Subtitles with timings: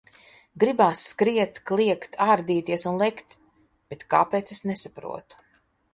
[0.61, 3.35] Gribās skriet, kliegt, ārdīties un lekt,
[3.93, 5.45] bet kāpēc, es nesaprotu.